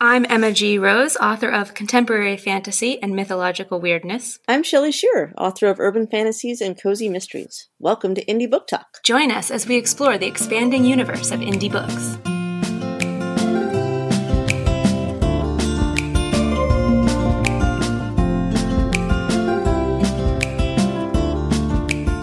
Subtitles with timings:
[0.00, 0.78] I'm Emma G.
[0.78, 4.38] Rose, author of Contemporary Fantasy and Mythological Weirdness.
[4.46, 7.68] I'm Shelley Shearer, author of Urban Fantasies and Cozy Mysteries.
[7.80, 9.02] Welcome to Indie Book Talk.
[9.02, 12.16] Join us as we explore the expanding universe of indie books.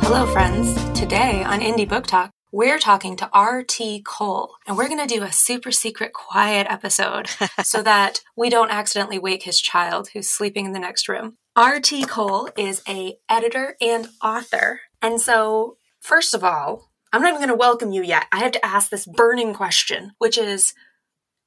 [0.06, 0.74] Hello, friends.
[0.98, 4.04] Today on Indie Book Talk, we're talking to R.T.
[4.04, 7.28] Cole, and we're going to do a super secret quiet episode
[7.66, 11.36] so that we don't accidentally wake his child who's sleeping in the next room.
[11.58, 12.06] R.T.
[12.06, 14.80] Cole is a editor and author.
[15.02, 18.26] And so, first of all, I'm not even going to welcome you yet.
[18.32, 20.74] I have to ask this burning question, which is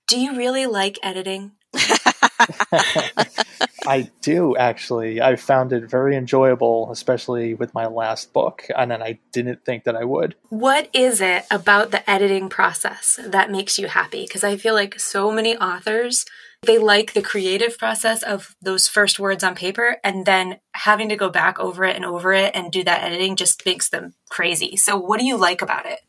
[0.08, 1.52] do you really like editing?
[3.88, 5.22] I do actually.
[5.22, 9.84] I found it very enjoyable, especially with my last book, and then I didn't think
[9.84, 10.34] that I would.
[10.50, 14.24] What is it about the editing process that makes you happy?
[14.24, 16.26] Because I feel like so many authors
[16.62, 21.16] they like the creative process of those first words on paper and then having to
[21.16, 24.76] go back over it and over it and do that editing just makes them crazy.
[24.76, 26.00] So what do you like about it?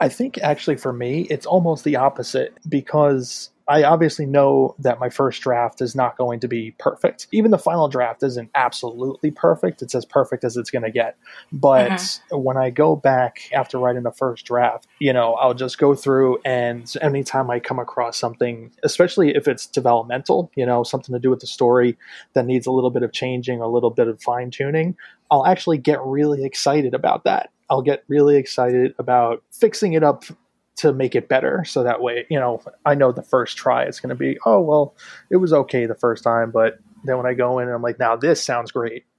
[0.00, 5.08] I think actually for me, it's almost the opposite because I obviously know that my
[5.08, 7.28] first draft is not going to be perfect.
[7.32, 9.80] Even the final draft isn't absolutely perfect.
[9.80, 11.16] It's as perfect as it's going to get.
[11.50, 12.36] But mm-hmm.
[12.42, 16.38] when I go back after writing the first draft, you know, I'll just go through
[16.44, 21.30] and anytime I come across something, especially if it's developmental, you know, something to do
[21.30, 21.96] with the story
[22.34, 24.96] that needs a little bit of changing, a little bit of fine tuning,
[25.30, 27.50] I'll actually get really excited about that.
[27.70, 30.24] I'll get really excited about fixing it up
[30.76, 31.64] to make it better.
[31.64, 34.60] So that way you know i know the first try it's going to be oh
[34.60, 34.94] well
[35.30, 38.16] it was okay the first time but then when i go in i'm like now
[38.16, 39.04] this sounds great.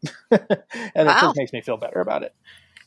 [0.98, 1.18] And wow.
[1.18, 2.34] it just makes me feel better about it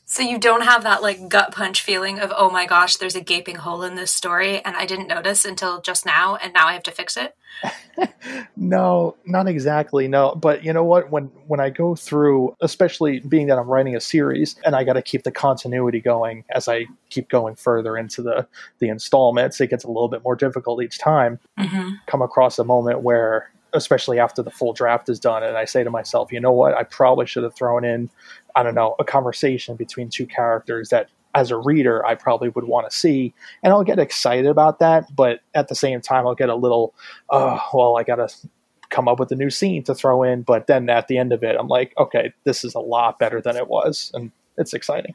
[0.09, 3.21] so you don't have that like gut punch feeling of oh my gosh there's a
[3.21, 6.73] gaping hole in this story and i didn't notice until just now and now i
[6.73, 7.35] have to fix it?
[8.55, 10.35] No not exactly no.
[10.35, 11.11] But you know what?
[11.11, 14.93] When when i go through especially being that i'm writing a series and i got
[14.93, 18.47] to keep the continuity going as i keep going further into the
[18.79, 21.39] the installments it gets a little bit more difficult each time.
[21.57, 21.91] Mm-hmm.
[22.05, 25.83] come across a moment where especially after the full draft is done and i say
[25.83, 28.09] to myself you know what i probably should have thrown in
[28.55, 32.65] I don't know, a conversation between two characters that as a reader I probably would
[32.65, 33.33] want to see.
[33.63, 36.93] And I'll get excited about that, but at the same time I'll get a little,
[37.29, 38.27] oh, well, I got to
[38.89, 40.41] come up with a new scene to throw in.
[40.41, 43.41] But then at the end of it, I'm like, okay, this is a lot better
[43.41, 44.11] than it was.
[44.13, 45.13] And it's exciting.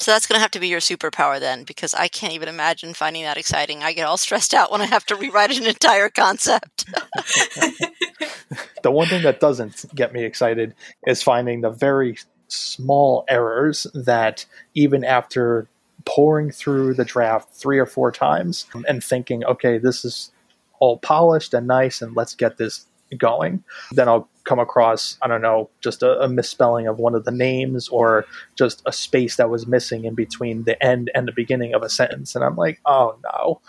[0.00, 2.94] So that's going to have to be your superpower then, because I can't even imagine
[2.94, 3.82] finding that exciting.
[3.82, 6.86] I get all stressed out when I have to rewrite an entire concept.
[8.82, 10.74] the one thing that doesn't get me excited
[11.06, 12.16] is finding the very
[12.48, 15.68] small errors that even after
[16.06, 20.32] poring through the draft three or four times and thinking, okay, this is
[20.78, 22.86] all polished and nice, and let's get this
[23.18, 23.62] going,
[23.92, 27.30] then I'll come across, I don't know, just a, a, misspelling of one of the
[27.30, 28.26] names or
[28.58, 31.88] just a space that was missing in between the end and the beginning of a
[31.88, 32.34] sentence.
[32.34, 33.60] And I'm like, oh no.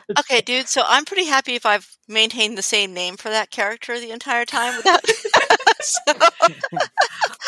[0.18, 0.68] okay, dude.
[0.68, 4.46] So I'm pretty happy if I've maintained the same name for that character the entire
[4.46, 5.04] time without.
[5.82, 6.12] so.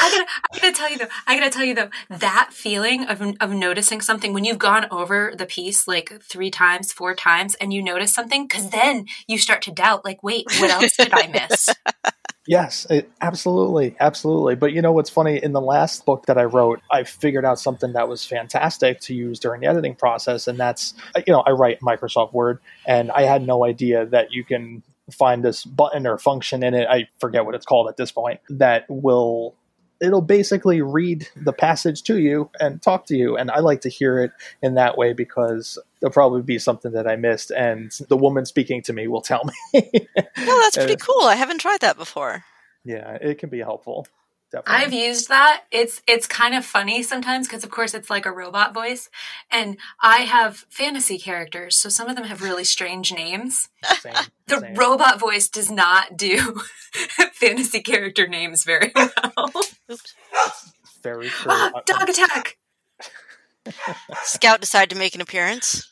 [0.01, 3.23] I gotta, I gotta tell you though, I gotta tell you though, that feeling of,
[3.41, 7.73] of noticing something when you've gone over the piece like three times, four times, and
[7.73, 11.27] you notice something, because then you start to doubt, like, wait, what else did I
[11.27, 11.69] miss?
[12.47, 14.55] Yes, it, absolutely, absolutely.
[14.55, 15.43] But you know what's funny?
[15.43, 19.15] In the last book that I wrote, I figured out something that was fantastic to
[19.15, 20.93] use during the editing process, and that's
[21.27, 25.45] you know I write Microsoft Word, and I had no idea that you can find
[25.45, 26.89] this button or function in it.
[26.89, 29.55] I forget what it's called at this point that will
[30.01, 33.37] it'll basically read the passage to you and talk to you.
[33.37, 34.33] And i like to hear it
[34.63, 38.83] in that way because there'll probably be something that i missed and the woman speaking
[38.83, 39.91] to me will tell me.
[40.37, 41.23] No that's pretty cool.
[41.23, 42.45] I haven't tried that before.
[42.85, 44.07] Yeah it can be helpful
[44.55, 44.85] Definitely.
[44.85, 45.65] I've used that.
[45.73, 49.11] It's it's kind of funny sometimes because of course it's like a robot voice,
[49.51, 53.69] and I have fantasy characters, so some of them have really strange names.
[53.99, 54.13] Same,
[54.47, 54.75] the same.
[54.75, 56.61] robot voice does not do
[57.33, 59.51] fantasy character names very well.
[59.91, 60.15] Oops.
[61.03, 61.51] Very true.
[61.53, 62.57] Ah, dog attack.
[64.23, 65.91] Scout decided to make an appearance.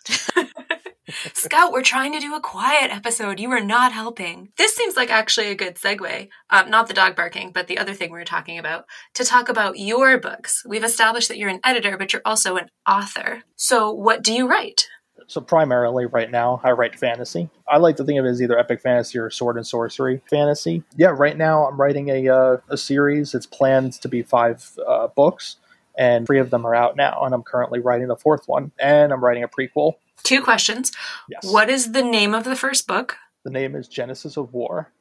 [1.34, 3.40] Scout, we're trying to do a quiet episode.
[3.40, 4.50] You are not helping.
[4.56, 7.94] This seems like actually a good segue, um, not the dog barking, but the other
[7.94, 10.62] thing we are talking about, to talk about your books.
[10.66, 13.42] We've established that you're an editor, but you're also an author.
[13.56, 14.88] So, what do you write?
[15.28, 17.48] So primarily right now, I write fantasy.
[17.68, 20.82] I like to think of it as either epic fantasy or sword and sorcery fantasy.
[20.96, 23.34] Yeah, right now I'm writing a uh, a series.
[23.34, 25.56] It's planned to be five uh, books,
[25.96, 27.22] and three of them are out now.
[27.24, 29.94] And I'm currently writing the fourth one, and I'm writing a prequel
[30.24, 30.92] Two questions.
[31.28, 31.50] Yes.
[31.50, 33.16] What is the name of the first book?
[33.44, 34.92] The name is Genesis of War.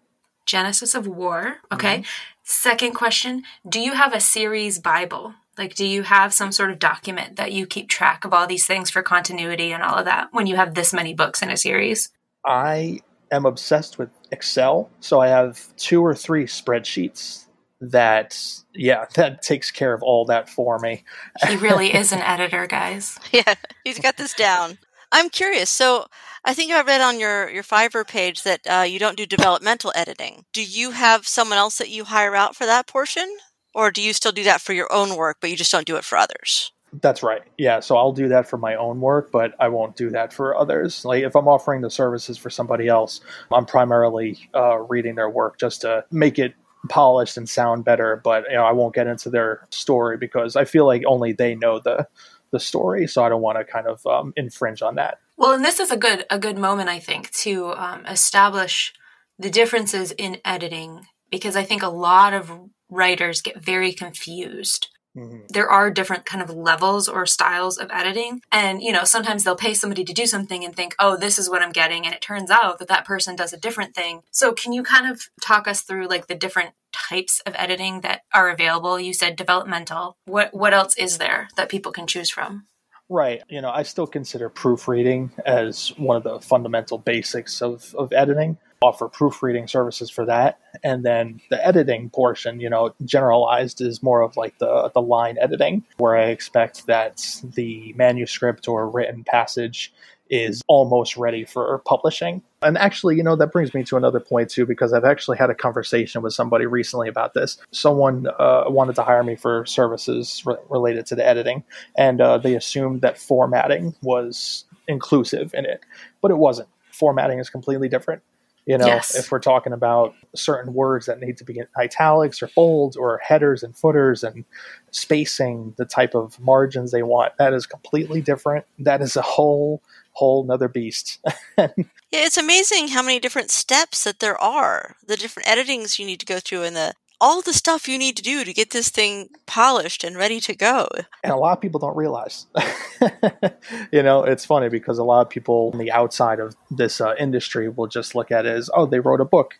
[0.45, 1.57] Genesis of War.
[1.71, 1.97] Okay.
[1.97, 2.05] Mm-hmm.
[2.43, 5.35] Second question Do you have a series Bible?
[5.57, 8.65] Like, do you have some sort of document that you keep track of all these
[8.65, 11.57] things for continuity and all of that when you have this many books in a
[11.57, 12.09] series?
[12.45, 13.01] I
[13.31, 14.89] am obsessed with Excel.
[15.01, 17.45] So I have two or three spreadsheets
[17.81, 18.37] that,
[18.73, 21.03] yeah, that takes care of all that for me.
[21.47, 23.19] He really is an editor, guys.
[23.31, 24.77] Yeah, he's got this down.
[25.11, 25.69] I'm curious.
[25.69, 26.05] So
[26.43, 29.91] I think I read on your, your Fiverr page that uh, you don't do developmental
[29.95, 30.45] editing.
[30.53, 33.37] Do you have someone else that you hire out for that portion?
[33.73, 35.95] Or do you still do that for your own work, but you just don't do
[35.95, 36.71] it for others?
[36.99, 37.41] That's right.
[37.57, 37.79] Yeah.
[37.79, 41.05] So I'll do that for my own work, but I won't do that for others.
[41.05, 43.21] Like if I'm offering the services for somebody else,
[43.51, 46.53] I'm primarily uh, reading their work just to make it
[46.89, 48.19] polished and sound better.
[48.21, 51.55] But you know, I won't get into their story because I feel like only they
[51.55, 52.07] know the
[52.51, 53.07] the story.
[53.07, 55.19] So I don't want to kind of um, infringe on that.
[55.37, 58.93] Well, and this is a good a good moment, I think, to um, establish
[59.39, 62.51] the differences in editing because I think a lot of
[62.89, 64.87] writers get very confused.
[65.15, 65.47] Mm-hmm.
[65.49, 68.41] There are different kind of levels or styles of editing.
[68.51, 71.49] And, you know, sometimes they'll pay somebody to do something and think, oh, this is
[71.49, 72.05] what I'm getting.
[72.05, 74.21] And it turns out that that person does a different thing.
[74.31, 78.21] So, can you kind of talk us through like the different types of editing that
[78.33, 78.99] are available?
[78.99, 80.17] You said developmental.
[80.25, 82.67] What, what else is there that people can choose from?
[83.09, 83.41] Right.
[83.49, 88.57] You know, I still consider proofreading as one of the fundamental basics of, of editing
[88.81, 90.59] offer proofreading services for that.
[90.83, 95.37] And then the editing portion, you know, generalized is more of like the, the line
[95.39, 99.93] editing, where I expect that the manuscript or written passage
[100.31, 102.41] is almost ready for publishing.
[102.61, 105.49] And actually, you know, that brings me to another point too, because I've actually had
[105.49, 107.57] a conversation with somebody recently about this.
[107.71, 111.63] Someone uh, wanted to hire me for services re- related to the editing,
[111.97, 115.81] and uh, they assumed that formatting was inclusive in it,
[116.21, 116.69] but it wasn't.
[116.91, 118.21] Formatting is completely different.
[118.65, 119.15] You know, yes.
[119.15, 123.17] if we're talking about certain words that need to be in italics or bold or
[123.17, 124.45] headers and footers and
[124.91, 128.65] spacing, the type of margins they want, that is completely different.
[128.77, 129.81] That is a whole,
[130.13, 131.19] whole nother beast.
[131.57, 131.69] yeah,
[132.11, 136.25] it's amazing how many different steps that there are, the different editings you need to
[136.25, 139.29] go through and the all the stuff you need to do to get this thing
[139.45, 140.87] polished and ready to go.
[141.23, 142.47] And a lot of people don't realize.
[143.91, 147.13] you know, it's funny because a lot of people on the outside of this uh,
[147.19, 149.53] industry will just look at it as, oh, they wrote a book.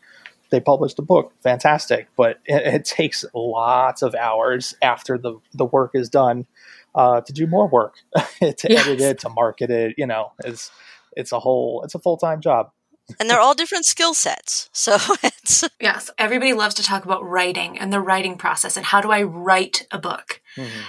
[0.50, 2.08] They published a book, fantastic.
[2.18, 6.48] But it, it takes lots of hours after the, the work is done
[6.96, 8.88] uh, to do more work, to yes.
[8.88, 9.96] edit it, to market it.
[9.98, 10.72] You know, it's
[11.16, 12.72] it's a whole it's a full time job
[13.20, 14.70] and they're all different skill sets.
[14.72, 19.02] So it's yes, everybody loves to talk about writing and the writing process and how
[19.02, 20.42] do I write a book.
[20.56, 20.80] Mm-hmm.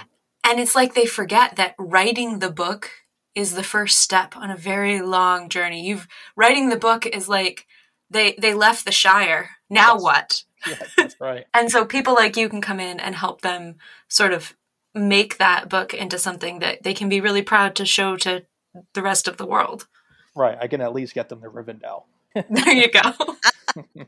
[0.45, 2.91] And it's like they forget that writing the book
[3.35, 5.85] is the first step on a very long journey.
[5.85, 7.65] You've writing the book is like
[8.09, 9.51] they they left the shire.
[9.69, 10.01] Now yes.
[10.01, 10.43] what?
[10.65, 11.45] Yeah, that's right.
[11.53, 13.75] and so people like you can come in and help them
[14.07, 14.55] sort of
[14.95, 18.45] make that book into something that they can be really proud to show to
[18.93, 19.87] the rest of the world.
[20.35, 20.57] Right.
[20.59, 22.03] I can at least get them to Rivendell.
[22.49, 23.01] there you go.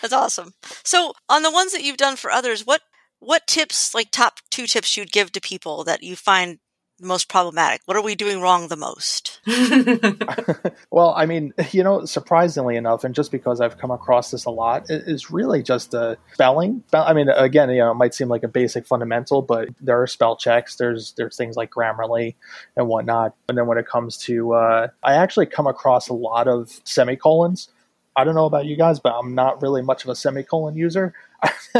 [0.00, 0.54] That's awesome.
[0.84, 2.82] So, on the ones that you've done for others, what
[3.18, 6.58] what tips, like top two tips, you'd give to people that you find
[7.00, 7.82] most problematic?
[7.84, 9.40] What are we doing wrong the most?
[10.90, 14.50] well, I mean, you know, surprisingly enough, and just because I've come across this a
[14.50, 16.82] lot, is really just the spelling.
[16.92, 20.06] I mean, again, you know, it might seem like a basic fundamental, but there are
[20.06, 20.76] spell checks.
[20.76, 22.34] There's there's things like Grammarly
[22.76, 23.34] and whatnot.
[23.48, 27.68] And then when it comes to, uh, I actually come across a lot of semicolons.
[28.16, 31.12] I don't know about you guys, but I'm not really much of a semicolon user.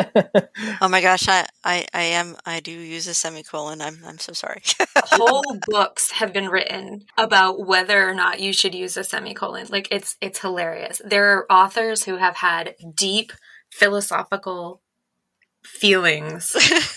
[0.81, 3.81] oh my gosh, I, I, I am I do use a semicolon.
[3.81, 4.63] I'm I'm so sorry.
[4.97, 9.67] Whole books have been written about whether or not you should use a semicolon.
[9.71, 11.01] Like it's it's hilarious.
[11.05, 13.33] There are authors who have had deep
[13.71, 14.81] philosophical
[15.65, 16.55] feelings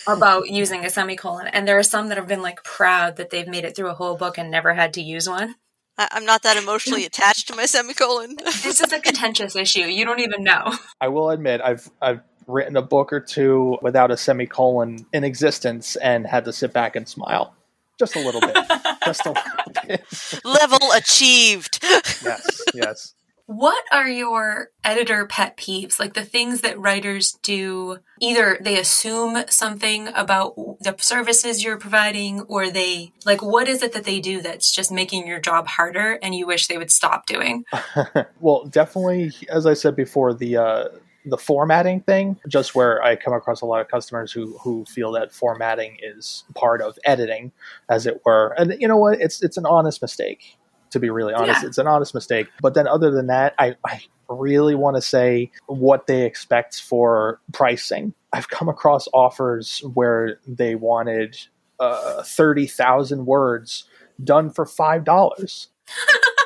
[0.07, 3.47] about using a semicolon and there are some that have been like proud that they've
[3.47, 5.55] made it through a whole book and never had to use one.
[5.97, 8.37] I'm not that emotionally attached to my semicolon.
[8.37, 9.81] this is a contentious issue.
[9.81, 10.71] You don't even know.
[11.01, 15.95] I will admit, I've I've written a book or two without a semicolon in existence
[15.97, 17.55] and had to sit back and smile
[17.99, 18.55] just a little bit.
[19.05, 20.43] just a little bit.
[20.45, 21.79] Level achieved.
[21.83, 23.13] yes, yes.
[23.45, 25.99] What are your editor pet peeves?
[25.99, 32.41] Like the things that writers do, either they assume something about the services you're providing,
[32.41, 36.19] or they, like, what is it that they do that's just making your job harder
[36.21, 37.65] and you wish they would stop doing?
[38.39, 40.87] well, definitely, as I said before, the, uh,
[41.25, 45.11] the formatting thing, just where I come across a lot of customers who who feel
[45.13, 47.51] that formatting is part of editing,
[47.89, 48.53] as it were.
[48.57, 49.19] And you know what?
[49.21, 50.57] It's it's an honest mistake.
[50.91, 51.67] To be really honest, yeah.
[51.67, 52.47] it's an honest mistake.
[52.61, 57.39] But then, other than that, I, I really want to say what they expect for
[57.51, 58.13] pricing.
[58.33, 61.37] I've come across offers where they wanted
[61.79, 63.85] uh, 30,000 words
[64.23, 65.67] done for $5.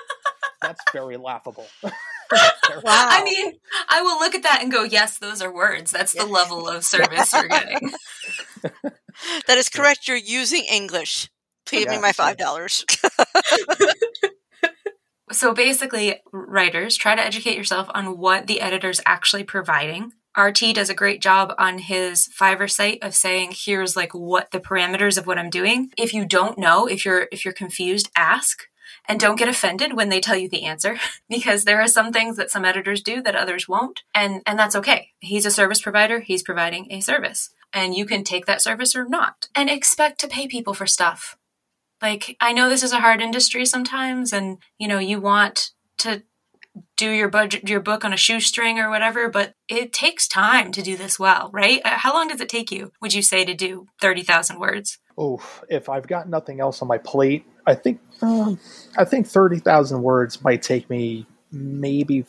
[0.63, 1.67] That's very laughable.
[2.83, 3.09] Wow.
[3.11, 3.53] I mean,
[3.89, 5.91] I will look at that and go, yes, those are words.
[5.91, 7.91] That's the level of service you're getting.
[9.45, 10.07] That is correct.
[10.07, 11.29] You're using English.
[11.67, 12.83] Pay me my five dollars.
[15.33, 20.11] So basically, writers try to educate yourself on what the editor's actually providing.
[20.37, 24.59] RT does a great job on his Fiverr site of saying, here's like what the
[24.59, 25.89] parameters of what I'm doing.
[25.97, 28.63] If you don't know, if you're if you're confused, ask.
[29.07, 30.97] And don't get offended when they tell you the answer
[31.29, 34.01] because there are some things that some editors do that others won't.
[34.13, 35.09] And and that's okay.
[35.19, 37.49] He's a service provider, he's providing a service.
[37.73, 39.47] And you can take that service or not.
[39.55, 41.37] And expect to pay people for stuff.
[42.01, 46.23] Like I know this is a hard industry sometimes and you know you want to
[46.97, 50.81] do your budget your book on a shoestring or whatever but it takes time to
[50.81, 53.53] do this well right Uh, how long does it take you would you say to
[53.53, 58.59] do 30,000 words Oh, if I've got nothing else on my plate, I think um,
[58.97, 62.25] I think thirty thousand words might take me maybe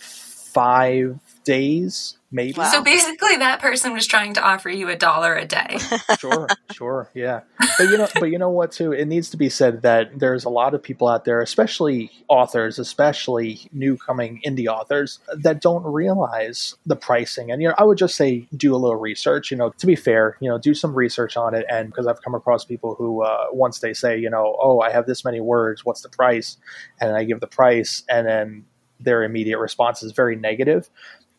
[0.54, 2.54] five days, maybe.
[2.56, 2.70] Wow.
[2.70, 5.78] so basically that person was trying to offer you a dollar a day
[6.18, 7.40] sure, sure, yeah.
[7.76, 8.72] But you know, but you know what?
[8.72, 12.10] Too, it needs to be said that there's a lot of people out there, especially
[12.28, 17.50] authors, especially new coming indie authors, that don't realize the pricing.
[17.50, 19.50] And you know, I would just say do a little research.
[19.50, 21.66] You know, to be fair, you know, do some research on it.
[21.68, 24.90] And because I've come across people who uh, once they say, you know, oh, I
[24.90, 26.56] have this many words, what's the price?
[27.00, 28.64] And I give the price, and then
[29.04, 30.88] their immediate response is very negative.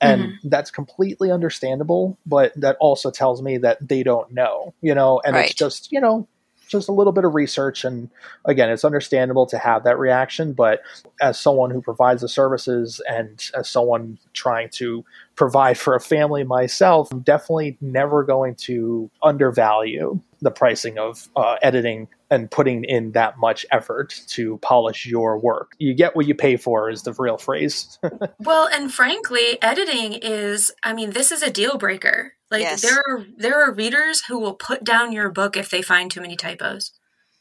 [0.01, 0.49] And mm-hmm.
[0.49, 5.35] that's completely understandable but that also tells me that they don't know you know and
[5.35, 5.45] Right.
[5.45, 6.27] it's just you know
[6.67, 7.85] just a little bit of research.
[7.85, 8.09] And
[8.43, 10.81] again it's understandable to have that reaction but
[11.21, 15.05] as someone who provides the services and as someone trying to
[15.35, 21.55] provide for a family myself i'm definitely never going to undervalue the pricing of uh,
[21.61, 26.35] editing and putting in that much effort to polish your work you get what you
[26.35, 27.97] pay for is the real phrase
[28.39, 32.81] well and frankly editing is i mean this is a deal breaker like Yes.
[32.83, 36.21] there are there are readers who will put down your book if they find too
[36.21, 36.91] many typos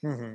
[0.04, 0.34] mm-hmm.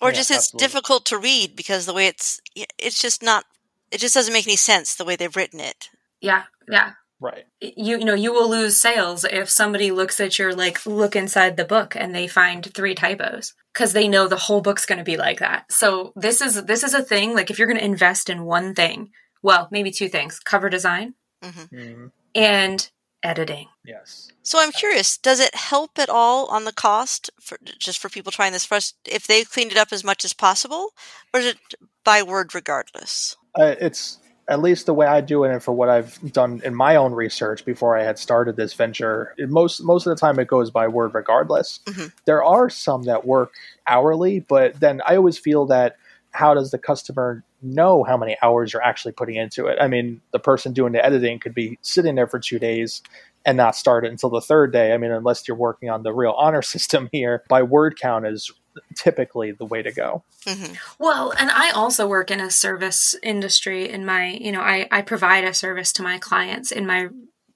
[0.00, 0.66] or Yeah, just it's absolutely.
[0.66, 2.40] difficult to read because the way it's
[2.78, 3.44] it's just not
[3.90, 5.90] it just doesn't make any sense the way they've written it.
[6.20, 6.92] yeah yeah
[7.24, 7.44] right.
[7.60, 11.56] You you know you will lose sales if somebody looks at your like look inside
[11.56, 15.04] the book and they find three typos because they know the whole book's going to
[15.04, 15.70] be like that.
[15.72, 18.74] So this is this is a thing like if you're going to invest in one
[18.74, 19.10] thing
[19.42, 22.10] well maybe two things cover design hmm Mhm.
[22.34, 22.90] and
[23.22, 23.68] editing.
[23.86, 24.30] Yes.
[24.42, 28.30] So I'm curious, does it help at all on the cost for just for people
[28.30, 30.90] trying this first if they cleaned it up as much as possible,
[31.32, 31.58] or is it
[32.04, 33.36] by word regardless?
[33.58, 36.74] uh, it's at least the way I do it, and for what I've done in
[36.74, 40.38] my own research before I had started this venture, it, most most of the time
[40.38, 41.80] it goes by word regardless.
[41.86, 42.12] Mhm.
[42.26, 43.52] There are some that work
[43.86, 45.96] hourly, but then I always feel that
[46.30, 49.78] how does the customer know how many hours you're actually putting into it?
[49.80, 53.02] I mean, the person doing the editing could be sitting there for two days
[53.46, 54.92] and not start it until the third day.
[54.92, 58.52] I mean, unless you're working on the real honor system here, by word count is
[58.94, 60.22] typically the way to go.
[60.46, 64.86] hmm well and i also work in a service industry in my you know i
[64.90, 67.08] i provide a service to my clients in my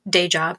[0.09, 0.59] day job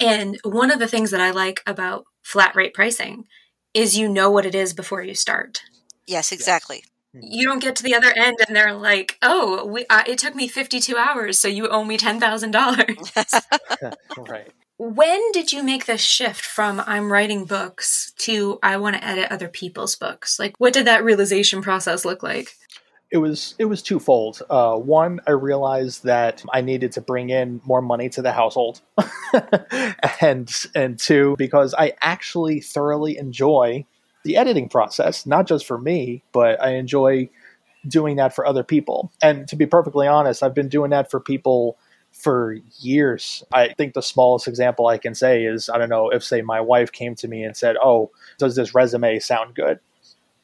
[0.00, 3.24] and one of the things that i like about flat rate pricing
[3.72, 5.62] is you know what it is before you start
[6.06, 6.84] Yes, exactly.
[7.14, 10.34] you don't get to the other end and they're like, "Oh, we, uh, it took
[10.34, 13.42] me 52 hours, so you owe me $10,000."
[14.28, 14.52] right.
[14.76, 19.30] When did you make this shift from I'm writing books to I want to edit
[19.30, 20.38] other people's books?
[20.38, 22.56] Like what did that realization process look like?
[23.14, 24.42] it was it was twofold.
[24.50, 28.80] Uh, one, I realized that I needed to bring in more money to the household,
[30.20, 33.86] and and two, because I actually thoroughly enjoy
[34.24, 37.30] the editing process, not just for me, but I enjoy
[37.86, 39.12] doing that for other people.
[39.22, 41.78] And to be perfectly honest, I've been doing that for people
[42.24, 43.44] for years.
[43.52, 46.60] I think the smallest example I can say is I don't know if say my
[46.60, 49.78] wife came to me and said, "Oh, does this resume sound good?"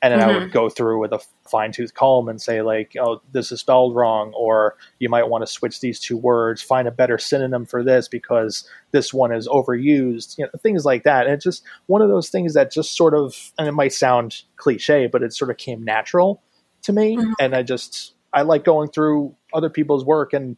[0.02, 1.20] And then I would go through with a
[1.50, 5.42] fine tooth comb and say like, "Oh, this is spelled wrong," or you might want
[5.42, 9.48] to switch these two words, find a better synonym for this because this one is
[9.48, 10.38] overused.
[10.38, 11.26] You know, things like that.
[11.26, 14.42] And it's just one of those things that just sort of, and it might sound
[14.56, 16.42] cliche, but it sort of came natural
[16.82, 17.32] to me, Mhm.
[17.40, 20.56] and I just I like going through other people's work and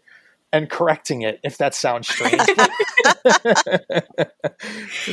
[0.52, 2.42] and correcting it if that sounds strange.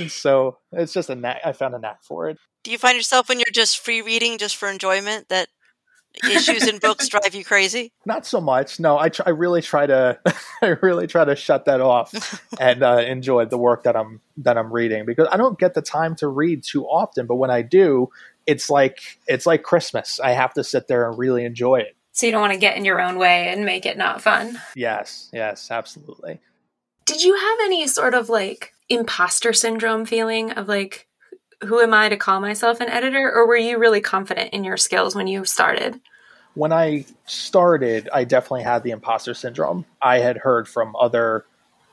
[0.12, 1.42] so it's just a knack.
[1.46, 2.38] I found a knack for it.
[2.64, 5.48] Do you find yourself when you're just free reading just for enjoyment that
[6.30, 7.94] issues in books drive you crazy?
[8.06, 8.80] Not so much.
[8.80, 10.20] No, I, tr- I really try to
[10.62, 14.58] I really try to shut that off and uh, enjoy the work that I'm that
[14.58, 17.28] I'm reading because I don't get the time to read too often.
[17.28, 18.10] But when I do,
[18.46, 20.20] it's like it's like Christmas.
[20.20, 21.96] I have to sit there and really enjoy it.
[22.20, 24.60] So you don't want to get in your own way and make it not fun.
[24.76, 26.42] Yes, yes, absolutely.
[27.06, 31.08] Did you have any sort of like imposter syndrome feeling of like
[31.64, 34.76] who am I to call myself an editor or were you really confident in your
[34.76, 36.02] skills when you started?
[36.56, 39.86] When I started, I definitely had the imposter syndrome.
[40.02, 41.46] I had heard from other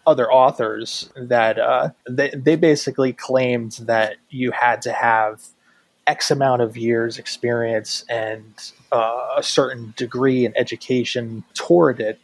[0.08, 5.40] other authors that uh, they, they basically claimed that you had to have
[6.06, 12.20] X amount of years experience and uh, a certain degree in education toward it.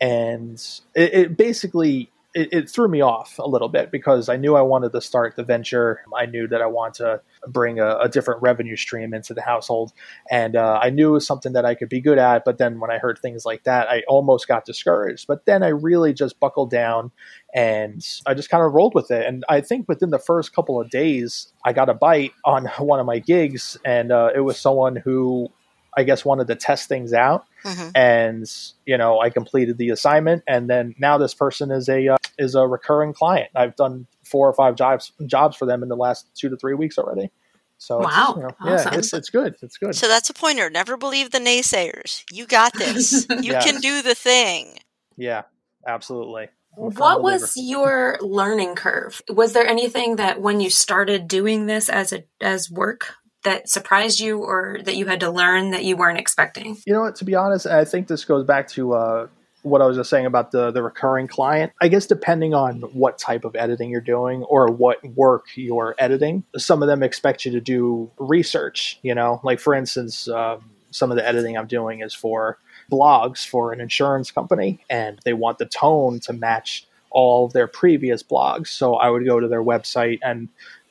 [0.00, 0.54] And
[0.94, 4.60] it, it basically it, it, threw me off a little bit because I knew I
[4.60, 6.02] wanted to start the venture.
[6.14, 9.94] I knew that I wanted to bring a, a different revenue stream into the household,
[10.30, 12.44] and uh, I knew it was something that I could be good at.
[12.44, 15.26] But then when I heard things like that, I almost got discouraged.
[15.26, 17.10] But then I really just buckled down
[17.54, 19.24] and I just kind of rolled with it.
[19.24, 23.00] And I think within the first couple of days, I got a bite on one
[23.00, 25.48] of my gigs, and uh, it was someone who
[25.96, 27.46] I guess wanted to test things out.
[27.64, 27.88] Mm-hmm.
[27.94, 28.52] And
[28.84, 32.54] you know, I completed the assignment, and then now this person is a uh, is
[32.54, 33.50] a recurring client.
[33.54, 36.74] I've done four or five jobs jobs for them in the last two to three
[36.74, 37.30] weeks already.
[37.78, 38.92] So wow, you know, awesome.
[38.92, 39.56] yeah, it's it's good.
[39.62, 39.94] It's good.
[39.94, 40.70] So that's a pointer.
[40.70, 42.24] Never believe the naysayers.
[42.30, 43.26] You got this.
[43.30, 43.64] you yes.
[43.64, 44.78] can do the thing.
[45.16, 45.42] Yeah,
[45.86, 46.48] absolutely.
[46.76, 49.22] What was your learning curve?
[49.30, 53.14] Was there anything that when you started doing this as a as work
[53.46, 56.76] that surprised you or that you had to learn that you weren't expecting?
[56.84, 59.28] You know what, to be honest, I think this goes back to uh,
[59.62, 61.72] what I was just saying about the the recurring client.
[61.80, 66.42] I guess depending on what type of editing you're doing or what work you're editing,
[66.56, 68.98] some of them expect you to do research.
[69.02, 72.58] You know, like for instance, um, some of the editing I'm doing is for
[72.90, 78.24] blogs for an insurance company, and they want the tone to match all their previous
[78.24, 78.68] blogs.
[78.68, 80.48] So I would go to their website and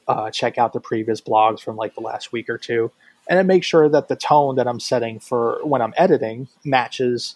[0.07, 2.91] uh, check out the previous blogs from like the last week or two,
[3.29, 7.35] and then make sure that the tone that I'm setting for when I'm editing matches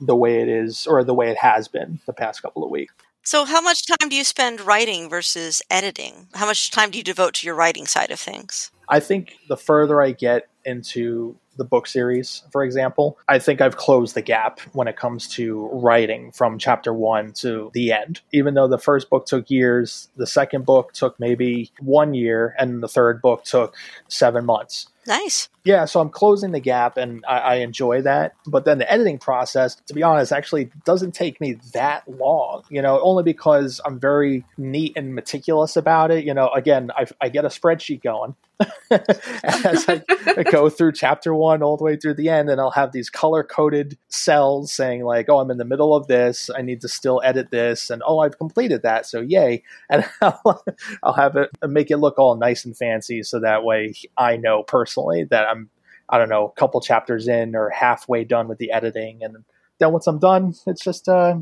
[0.00, 2.94] the way it is or the way it has been the past couple of weeks.
[3.26, 6.28] So, how much time do you spend writing versus editing?
[6.34, 8.70] How much time do you devote to your writing side of things?
[8.88, 13.76] I think the further I get into the book series, for example, I think I've
[13.76, 18.20] closed the gap when it comes to writing from chapter one to the end.
[18.32, 22.82] Even though the first book took years, the second book took maybe one year, and
[22.82, 23.74] the third book took
[24.08, 24.88] seven months.
[25.06, 25.48] Nice.
[25.64, 28.34] Yeah, so I'm closing the gap and I, I, enjoy that.
[28.46, 32.82] But then the editing process, to be honest, actually doesn't take me that long, you
[32.82, 36.24] know, only because I'm very neat and meticulous about it.
[36.24, 38.34] You know, again, I, I get a spreadsheet going
[38.90, 40.02] as I,
[40.50, 43.42] go through chapter one all the way through the end, and I'll have these color
[43.42, 46.50] coded cells saying, like, oh, I'm in the middle of this.
[46.54, 47.88] I need to still edit this.
[47.88, 49.06] And oh, I've completed that.
[49.06, 49.62] So yay.
[49.90, 50.64] And I'll,
[51.02, 54.62] I'll have it make it look all nice and fancy so that way I know
[54.62, 54.93] personally
[55.30, 55.70] that I'm
[56.08, 59.22] I don't know, a couple chapters in or halfway done with the editing.
[59.22, 59.36] And
[59.78, 61.36] then once I'm done, it's just uh,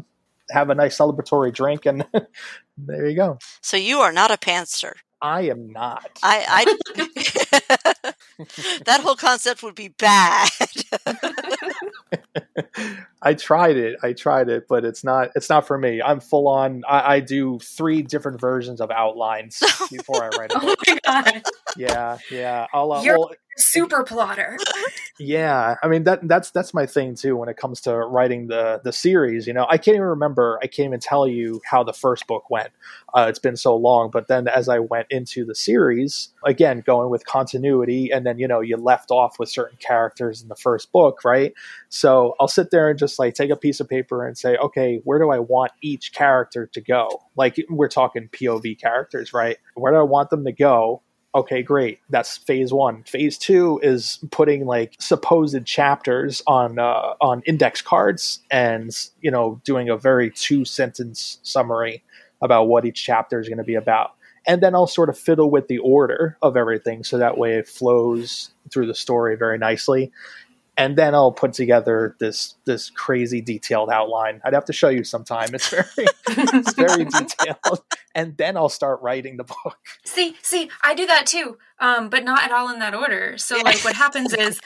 [0.51, 2.07] have a nice celebratory drink, and
[2.79, 3.39] there you go.
[3.61, 4.93] So you are not a pantser.
[5.21, 6.19] I am not.
[6.23, 6.65] I, I
[8.87, 10.49] that whole concept would be bad.
[13.23, 13.99] I tried it.
[14.03, 15.31] I tried it, but it's not.
[15.37, 16.03] It's not for me.
[16.03, 16.83] I'm full on.
[16.89, 19.63] I, I do three different versions of outlines
[19.93, 20.79] before I write a book.
[20.89, 21.43] oh my god!
[21.77, 22.67] Yeah, yeah.
[22.73, 24.59] I'll, uh, You're well, super plotter.
[25.19, 28.81] yeah, I mean that that's that's my thing too when it comes to writing the
[28.83, 29.47] the series.
[29.47, 30.59] You know, I can't even remember.
[30.63, 32.71] I can't even tell you how the first book went.
[33.15, 34.11] Uh, it's been so long.
[34.11, 38.49] But then as I went into the series, again going with continuity, and then you
[38.49, 41.53] know you left off with certain characters in the first book, right?
[41.89, 45.01] So I'll sit there and just like take a piece of paper and say, okay,
[45.05, 47.23] where do I want each character to go?
[47.37, 49.59] Like we're talking POV characters, right?
[49.75, 51.03] Where do I want them to go?
[51.35, 52.01] Okay, great.
[52.11, 53.03] That's phase one.
[53.05, 58.91] Phase two is putting like supposed chapters on uh, on index cards and
[59.21, 62.03] you know doing a very two sentence summary
[62.41, 64.15] about what each chapter is going to be about.
[64.45, 67.69] And then I'll sort of fiddle with the order of everything so that way it
[67.69, 70.11] flows through the story very nicely
[70.77, 74.41] and then I'll put together this this crazy detailed outline.
[74.45, 75.55] I'd have to show you sometime.
[75.55, 75.85] It's very
[76.29, 77.83] it's very detailed,
[78.15, 79.79] and then I'll start writing the book.
[80.05, 83.37] See, see, I do that too, um, but not at all in that order.
[83.39, 84.61] So, like, what happens is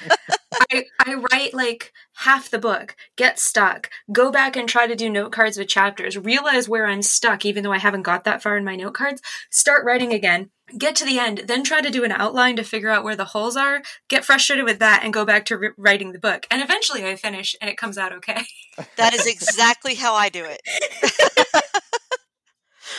[0.72, 5.10] I, I write like half the book, get stuck, go back and try to do
[5.10, 8.56] note cards with chapters, realize where I'm stuck, even though I haven't got that far
[8.56, 12.04] in my note cards, start writing again, get to the end, then try to do
[12.04, 15.24] an outline to figure out where the holes are, get frustrated with that, and go
[15.24, 16.46] back to re- writing the book.
[16.50, 18.44] And eventually I finish and it comes out okay.
[18.96, 20.60] That is exactly how I do it.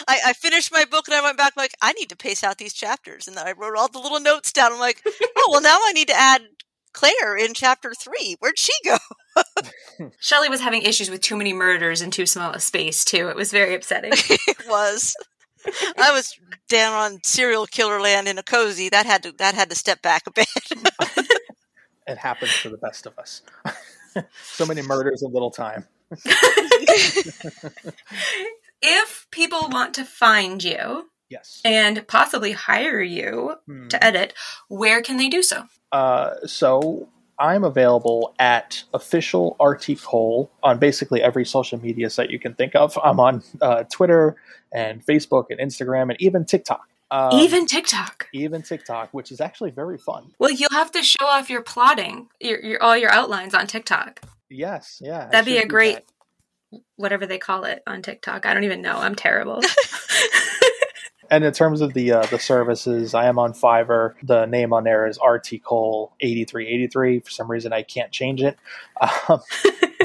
[0.08, 2.58] I, I, finished my book and I went back like I need to pace out
[2.58, 4.74] these chapters, and then I wrote all the little notes down.
[4.74, 5.04] I'm like,
[5.38, 6.42] oh well, now I need to add
[6.98, 8.38] Claire in chapter three.
[8.40, 8.98] Where'd she go?
[10.20, 13.28] Shelley was having issues with too many murders in too small a space too.
[13.28, 14.14] It was very upsetting.
[14.16, 15.16] it was.
[15.96, 16.34] I was
[16.68, 18.90] down on serial killer land in a cozy.
[18.90, 20.48] That had to that had to step back a bit.
[22.08, 23.44] it happens to the best of us.
[24.42, 25.86] so many murders in little time.
[28.82, 33.88] if people want to find you, yes, and possibly hire you hmm.
[33.88, 34.34] to edit,
[34.68, 35.64] where can they do so?
[35.92, 37.08] Uh, so
[37.40, 42.76] I'm available at official RT Cole on basically every social media site you can think
[42.76, 42.98] of.
[43.04, 44.36] I'm on uh, Twitter
[44.72, 46.88] and Facebook and Instagram and even TikTok.
[47.10, 48.28] Um, even TikTok.
[48.34, 50.32] Even TikTok, which is actually very fun.
[50.40, 54.22] Well, you'll have to show off your plotting, your, your all your outlines on TikTok.
[54.50, 55.30] Yes, yeah.
[55.32, 58.46] That'd be a great that whatever they call it on TikTok.
[58.46, 58.98] I don't even know.
[58.98, 59.62] I'm terrible.
[61.30, 64.14] and in terms of the uh, the services, I am on Fiverr.
[64.24, 67.20] The name on there is RT Cole eighty three eighty three.
[67.20, 68.58] For some reason, I can't change it.
[69.30, 69.42] Um,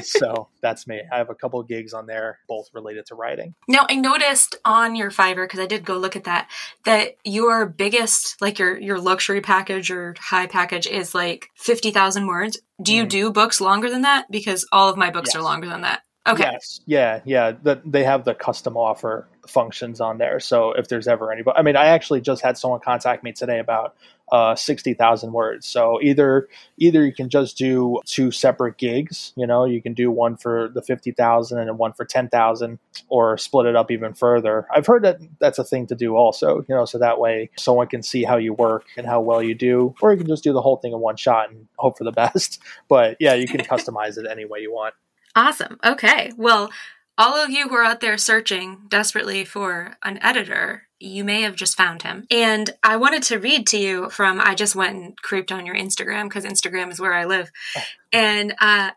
[0.02, 1.00] so that's me.
[1.10, 3.54] I have a couple gigs on there, both related to writing.
[3.68, 6.50] Now, I noticed on your Fiverr because I did go look at that
[6.84, 12.26] that your biggest, like your your luxury package or high package, is like fifty thousand
[12.26, 12.60] words.
[12.82, 13.08] Do you mm.
[13.08, 14.30] do books longer than that?
[14.30, 15.36] Because all of my books yes.
[15.36, 16.02] are longer than that.
[16.26, 16.44] Okay.
[16.44, 16.80] Yes.
[16.86, 17.20] Yeah.
[17.24, 17.52] Yeah.
[17.62, 20.40] That they have the custom offer functions on there.
[20.40, 23.58] So if there's ever anybody, I mean, I actually just had someone contact me today
[23.58, 23.96] about
[24.30, 25.66] uh, sixty thousand words.
[25.66, 29.32] So either either you can just do two separate gigs.
[29.36, 32.78] You know, you can do one for the fifty thousand and one for ten thousand,
[33.08, 34.66] or split it up even further.
[34.74, 36.64] I've heard that that's a thing to do also.
[36.68, 39.54] You know, so that way someone can see how you work and how well you
[39.54, 42.04] do, or you can just do the whole thing in one shot and hope for
[42.04, 42.60] the best.
[42.88, 44.94] But yeah, you can customize it any way you want.
[45.34, 45.78] Awesome.
[45.82, 46.30] Okay.
[46.36, 46.70] Well,
[47.18, 51.56] all of you who are out there searching desperately for an editor, you may have
[51.56, 52.26] just found him.
[52.30, 55.74] And I wanted to read to you from, I just went and creeped on your
[55.74, 57.50] Instagram because Instagram is where I live.
[58.14, 58.90] And uh,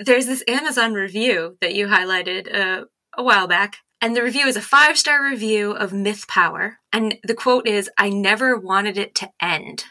[0.00, 3.76] there's this Amazon review that you highlighted uh, a while back.
[4.00, 6.78] And the review is a five star review of Myth Power.
[6.90, 9.84] And the quote is, I never wanted it to end.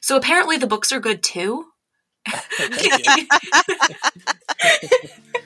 [0.00, 1.66] So apparently the books are good too.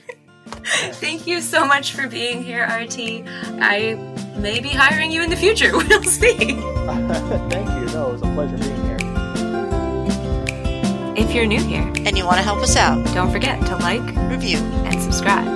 [1.01, 3.25] Thank you so much for being here, RT.
[3.61, 3.95] I
[4.37, 5.73] may be hiring you in the future.
[5.77, 6.37] We'll see.
[6.37, 7.87] Thank you.
[7.95, 8.99] No, it was a pleasure being here.
[11.17, 14.03] If you're new here and you want to help us out, don't forget to like,
[14.31, 15.47] review, and subscribe.